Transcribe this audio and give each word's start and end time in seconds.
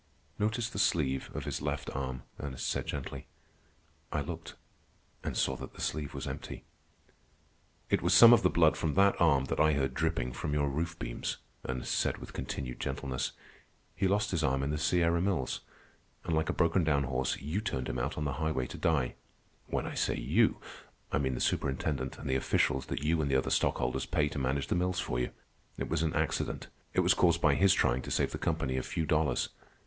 "Notice 0.39 0.67
the 0.67 0.79
sleeve 0.79 1.29
of 1.35 1.45
his 1.45 1.61
left 1.61 1.87
arm," 1.91 2.23
Ernest 2.39 2.67
said 2.67 2.87
gently. 2.87 3.27
I 4.11 4.21
looked, 4.21 4.55
and 5.23 5.37
saw 5.37 5.55
that 5.57 5.75
the 5.75 5.79
sleeve 5.81 6.15
was 6.15 6.25
empty. 6.25 6.63
"It 7.91 8.01
was 8.01 8.11
some 8.15 8.33
of 8.33 8.41
the 8.41 8.49
blood 8.49 8.75
from 8.75 8.95
that 8.95 9.21
arm 9.21 9.45
that 9.45 9.59
I 9.59 9.73
heard 9.73 9.93
dripping 9.93 10.33
from 10.33 10.55
your 10.55 10.69
roof 10.69 10.97
beams," 10.97 11.37
Ernest 11.69 11.93
said 11.93 12.17
with 12.17 12.33
continued 12.33 12.79
gentleness. 12.79 13.33
"He 13.95 14.07
lost 14.07 14.31
his 14.31 14.43
arm 14.43 14.63
in 14.63 14.71
the 14.71 14.79
Sierra 14.79 15.21
Mills, 15.21 15.61
and 16.23 16.35
like 16.35 16.49
a 16.49 16.53
broken 16.53 16.83
down 16.83 17.03
horse 17.03 17.37
you 17.39 17.61
turned 17.61 17.87
him 17.87 17.99
out 17.99 18.17
on 18.17 18.25
the 18.25 18.33
highway 18.41 18.65
to 18.69 18.79
die. 18.79 19.13
When 19.67 19.85
I 19.85 19.93
say 19.93 20.15
'you,' 20.15 20.57
I 21.11 21.19
mean 21.19 21.35
the 21.35 21.39
superintendent 21.39 22.17
and 22.17 22.27
the 22.27 22.35
officials 22.35 22.87
that 22.87 23.03
you 23.03 23.21
and 23.21 23.29
the 23.29 23.35
other 23.37 23.51
stockholders 23.51 24.07
pay 24.07 24.29
to 24.29 24.39
manage 24.39 24.65
the 24.65 24.73
mills 24.73 24.99
for 24.99 25.19
you. 25.19 25.29
It 25.77 25.89
was 25.89 26.01
an 26.01 26.15
accident. 26.15 26.69
It 26.95 27.01
was 27.01 27.13
caused 27.13 27.39
by 27.39 27.53
his 27.53 27.71
trying 27.75 28.01
to 28.01 28.09
save 28.09 28.31
the 28.31 28.39
company 28.39 28.77
a 28.77 28.81
few 28.81 29.05
dollars. 29.05 29.49